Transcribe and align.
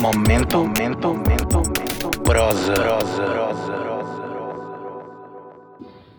Momento, 0.00 0.58
momento, 0.58 1.08
momento, 1.08 1.56
momento. 1.56 2.10
Prosa, 2.22 2.74
prosa, 2.74 3.22
prosa. 3.22 3.72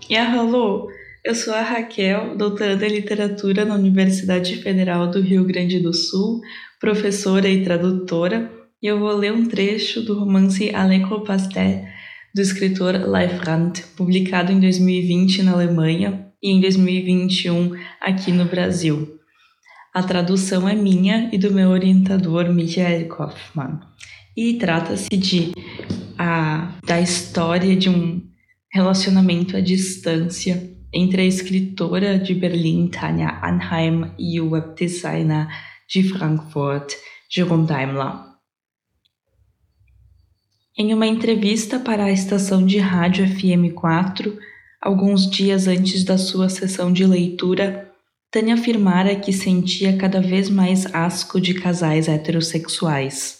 Yahalô, 0.10 0.89
eu 1.23 1.36
sou 1.36 1.54
a 1.54 1.62
Raquel, 1.62 2.36
doutoranda 2.36 2.88
em 2.88 2.92
literatura 2.92 3.66
na 3.66 3.76
Universidade 3.76 4.55
Federal 4.63 5.12
do 5.12 5.21
Rio 5.21 5.46
Grande 5.46 5.79
do 5.79 5.94
Sul, 5.94 6.42
professora 6.79 7.48
e 7.48 7.63
tradutora, 7.63 8.52
e 8.82 8.88
eu 8.88 8.98
vou 9.00 9.16
ler 9.16 9.32
um 9.32 9.45
trecho 9.45 10.02
do 10.02 10.18
romance 10.18 10.73
Aleko 10.73 11.23
Pastel, 11.23 11.86
do 12.34 12.41
escritor 12.41 12.96
Leif 13.07 13.36
Brandt, 13.39 13.84
publicado 13.96 14.52
em 14.52 14.59
2020 14.59 15.44
na 15.44 15.52
Alemanha 15.52 16.28
e 16.41 16.52
em 16.52 16.59
2021 16.59 17.75
aqui 18.02 18.32
no 18.32 18.46
Brasil. 18.46 19.18
A 19.98 20.04
tradução 20.04 20.70
é 20.70 20.75
minha 20.75 21.27
e 21.34 21.39
do 21.39 21.52
meu 21.52 21.70
orientador 21.70 22.54
Michael 22.54 23.07
Kaufmann. 23.07 23.79
E 24.36 24.54
trata-se 24.54 25.10
de 25.18 25.54
a, 26.15 26.71
da 26.86 27.01
história 27.01 27.75
de 27.75 27.89
um 27.89 28.21
relacionamento 28.71 29.57
à 29.57 29.60
distância 29.60 30.71
entre 30.93 31.23
a 31.23 31.25
escritora 31.25 32.20
de 32.20 32.36
Berlim, 32.36 32.89
Tanja 32.89 33.39
Anheim, 33.42 34.11
e 34.20 34.39
o 34.39 34.52
webdesigner 34.52 35.47
de 35.89 36.03
Frankfurt, 36.03 36.94
Jerome 37.28 37.66
Daimler. 37.66 38.14
Em 40.78 40.94
uma 40.94 41.08
entrevista 41.08 41.80
para 41.80 42.03
a 42.03 42.11
estação 42.11 42.64
de 42.64 42.78
rádio 42.78 43.25
FM4, 43.25 44.38
alguns 44.80 45.28
dias 45.28 45.67
antes 45.67 46.03
da 46.03 46.20
sua 46.20 46.50
sessão 46.50 46.94
de 46.94 47.03
leitura, 47.03 47.86
Tânia 48.38 48.53
afirmara 48.53 49.16
que 49.16 49.33
sentia 49.33 49.97
cada 49.97 50.22
vez 50.22 50.47
mais 50.47 50.86
asco 50.94 51.41
de 51.41 51.55
casais 51.55 52.08
heterossexuais. 52.08 53.39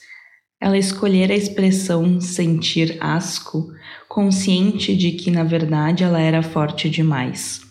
Ela 0.60 0.76
escolhera 0.76 1.36
a 1.36 1.38
expressão 1.38 2.20
sentir 2.20 2.98
asco, 3.00 3.68
consciente 4.10 4.98
de 4.98 5.12
que 5.12 5.30
na 5.30 5.44
verdade 5.44 6.04
ela 6.04 6.20
era 6.20 6.42
forte 6.42 6.90
demais. 6.90 7.62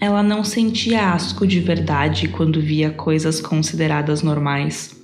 Ela 0.00 0.22
não 0.22 0.44
sentia 0.44 1.12
asco 1.12 1.48
de 1.48 1.58
verdade 1.58 2.28
quando 2.28 2.62
via 2.62 2.92
coisas 2.92 3.40
consideradas 3.40 4.22
normais. 4.22 5.02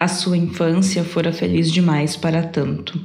A 0.00 0.08
sua 0.08 0.36
infância 0.36 1.04
fora 1.04 1.32
feliz 1.32 1.70
demais 1.70 2.16
para 2.16 2.42
tanto. 2.42 3.00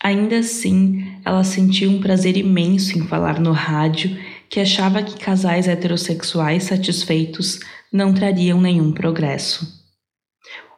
Ainda 0.00 0.38
assim, 0.38 1.18
ela 1.24 1.42
sentia 1.42 1.90
um 1.90 2.00
prazer 2.00 2.36
imenso 2.36 2.96
em 2.96 3.02
falar 3.02 3.40
no 3.40 3.50
rádio 3.50 4.16
que 4.48 4.60
achava 4.60 5.02
que 5.02 5.18
casais 5.18 5.68
heterossexuais 5.68 6.64
satisfeitos 6.64 7.60
não 7.92 8.12
trariam 8.12 8.60
nenhum 8.60 8.92
progresso. 8.92 9.84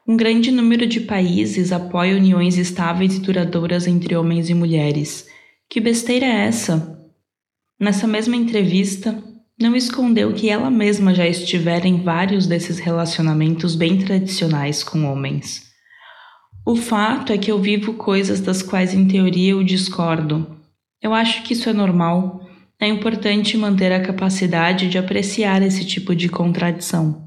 Um 0.08 0.16
grande 0.16 0.52
número 0.52 0.86
de 0.86 1.00
países 1.00 1.72
apoia 1.72 2.16
uniões 2.16 2.56
estáveis 2.56 3.16
e 3.16 3.20
duradouras 3.20 3.86
entre 3.86 4.14
homens 4.14 4.48
e 4.48 4.54
mulheres. 4.54 5.26
Que 5.68 5.80
besteira 5.80 6.24
é 6.24 6.46
essa? 6.46 6.96
Nessa 7.78 8.06
mesma 8.06 8.36
entrevista, 8.36 9.20
não 9.58 9.74
escondeu 9.74 10.32
que 10.32 10.48
ela 10.48 10.70
mesma 10.70 11.14
já 11.14 11.26
estivera 11.26 11.88
em 11.88 12.02
vários 12.02 12.46
desses 12.46 12.78
relacionamentos 12.78 13.74
bem 13.74 13.98
tradicionais 13.98 14.84
com 14.84 15.10
homens. 15.10 15.66
O 16.64 16.76
fato 16.76 17.32
é 17.32 17.38
que 17.38 17.50
eu 17.50 17.58
vivo 17.58 17.94
coisas 17.94 18.40
das 18.40 18.62
quais 18.62 18.92
em 18.92 19.08
teoria 19.08 19.52
eu 19.52 19.64
discordo. 19.64 20.56
Eu 21.02 21.14
acho 21.14 21.42
que 21.42 21.52
isso 21.52 21.68
é 21.68 21.72
normal 21.72 22.46
é 22.78 22.86
importante 22.86 23.56
manter 23.56 23.90
a 23.92 24.00
capacidade 24.00 24.88
de 24.88 24.98
apreciar 24.98 25.62
esse 25.62 25.84
tipo 25.84 26.14
de 26.14 26.28
contradição. 26.28 27.26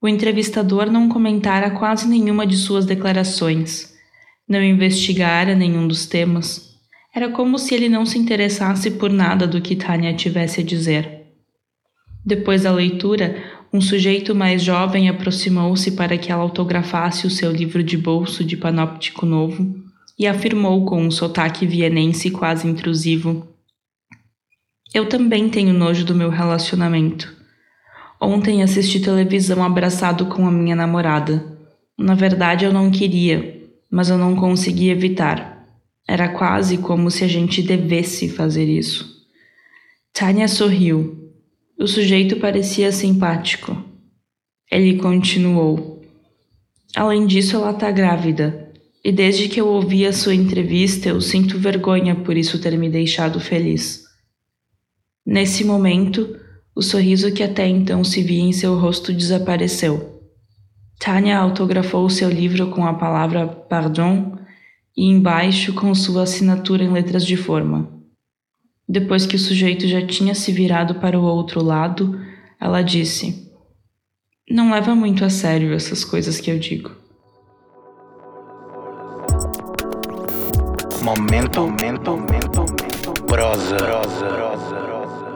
O 0.00 0.08
entrevistador 0.08 0.90
não 0.90 1.08
comentara 1.08 1.70
quase 1.70 2.08
nenhuma 2.08 2.46
de 2.46 2.56
suas 2.56 2.84
declarações, 2.84 3.94
não 4.46 4.62
investigara 4.62 5.54
nenhum 5.54 5.88
dos 5.88 6.06
temas. 6.06 6.76
Era 7.14 7.30
como 7.30 7.58
se 7.58 7.74
ele 7.74 7.88
não 7.88 8.04
se 8.04 8.18
interessasse 8.18 8.90
por 8.90 9.10
nada 9.10 9.46
do 9.46 9.60
que 9.60 9.76
Tânia 9.76 10.12
tivesse 10.14 10.60
a 10.60 10.64
dizer. 10.64 11.22
Depois 12.24 12.62
da 12.62 12.72
leitura, 12.72 13.42
um 13.72 13.80
sujeito 13.80 14.34
mais 14.34 14.62
jovem 14.62 15.08
aproximou-se 15.08 15.92
para 15.92 16.18
que 16.18 16.30
ela 16.30 16.42
autografasse 16.42 17.26
o 17.26 17.30
seu 17.30 17.50
livro 17.50 17.82
de 17.82 17.96
bolso 17.96 18.44
de 18.44 18.56
panóptico 18.56 19.24
novo 19.24 19.74
e 20.18 20.26
afirmou 20.26 20.84
com 20.84 21.02
um 21.02 21.10
sotaque 21.10 21.66
vienense 21.66 22.30
quase 22.30 22.68
intrusivo: 22.68 23.51
eu 24.94 25.08
também 25.08 25.48
tenho 25.48 25.72
nojo 25.72 26.04
do 26.04 26.14
meu 26.14 26.28
relacionamento. 26.28 27.34
Ontem 28.20 28.62
assisti 28.62 29.00
televisão 29.00 29.64
abraçado 29.64 30.26
com 30.26 30.46
a 30.46 30.50
minha 30.50 30.76
namorada. 30.76 31.58
Na 31.98 32.14
verdade, 32.14 32.64
eu 32.64 32.72
não 32.72 32.90
queria, 32.90 33.62
mas 33.90 34.10
eu 34.10 34.18
não 34.18 34.36
consegui 34.36 34.90
evitar. 34.90 35.66
Era 36.06 36.28
quase 36.28 36.78
como 36.78 37.10
se 37.10 37.24
a 37.24 37.28
gente 37.28 37.62
devesse 37.62 38.28
fazer 38.28 38.66
isso. 38.66 39.26
Tânia 40.12 40.46
sorriu. 40.46 41.32
O 41.78 41.86
sujeito 41.86 42.36
parecia 42.36 42.92
simpático. 42.92 43.82
Ele 44.70 44.98
continuou. 44.98 46.02
Além 46.94 47.26
disso, 47.26 47.56
ela 47.56 47.70
está 47.70 47.90
grávida. 47.90 48.70
E 49.04 49.10
desde 49.10 49.48
que 49.48 49.60
eu 49.60 49.66
ouvi 49.66 50.06
a 50.06 50.12
sua 50.12 50.34
entrevista, 50.34 51.08
eu 51.08 51.20
sinto 51.20 51.58
vergonha 51.58 52.14
por 52.14 52.36
isso 52.36 52.60
ter 52.60 52.76
me 52.78 52.88
deixado 52.88 53.40
feliz. 53.40 54.01
Nesse 55.24 55.64
momento, 55.64 56.36
o 56.74 56.82
sorriso 56.82 57.32
que 57.32 57.42
até 57.42 57.66
então 57.68 58.02
se 58.02 58.22
via 58.22 58.42
em 58.42 58.52
seu 58.52 58.76
rosto 58.76 59.12
desapareceu. 59.12 60.20
Tânia 60.98 61.38
autografou 61.38 62.08
seu 62.08 62.28
livro 62.28 62.70
com 62.70 62.86
a 62.86 62.94
palavra 62.94 63.46
pardon 63.46 64.36
e 64.96 65.06
embaixo 65.06 65.72
com 65.74 65.94
sua 65.94 66.22
assinatura 66.22 66.82
em 66.82 66.92
letras 66.92 67.24
de 67.24 67.36
forma. 67.36 67.90
Depois 68.88 69.26
que 69.26 69.36
o 69.36 69.38
sujeito 69.38 69.86
já 69.86 70.04
tinha 70.06 70.34
se 70.34 70.52
virado 70.52 70.96
para 70.96 71.18
o 71.18 71.24
outro 71.24 71.62
lado, 71.62 72.20
ela 72.60 72.82
disse: 72.82 73.50
Não 74.50 74.70
leva 74.70 74.94
muito 74.94 75.24
a 75.24 75.30
sério 75.30 75.72
essas 75.72 76.04
coisas 76.04 76.40
que 76.40 76.50
eu 76.50 76.58
digo. 76.58 76.90
Momento, 81.02 81.62
momento, 81.62 82.10
momento, 82.10 82.60
momento. 82.60 82.91
prozy, 83.32 83.76
prozy, 83.76 84.24
prozy, 84.24 84.74
prozy. 84.86 85.31